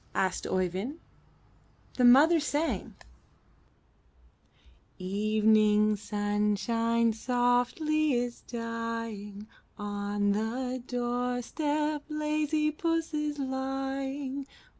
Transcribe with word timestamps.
'* 0.13 0.15
asked 0.27 0.47
Oeyvind. 0.47 0.97
The 1.93 2.03
mother 2.03 2.39
sang: 2.39 2.95
''Evening 4.99 5.95
sunshine 5.95 7.13
softly 7.13 8.13
is 8.15 8.41
dying, 8.41 9.45
On 9.77 10.31
the 10.31 10.81
doorstep 10.87 12.01
lazy 12.09 12.71
puss 12.71 13.13
is 13.13 13.37
lying. 13.37 14.47